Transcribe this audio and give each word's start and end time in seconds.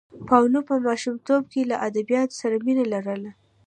پاولو 0.27 0.59
په 0.69 0.75
ماشومتوب 0.87 1.41
کې 1.51 1.61
له 1.71 1.75
ادبیاتو 1.87 2.37
سره 2.41 2.55
مینه 2.65 2.85
لرله. 2.93 3.31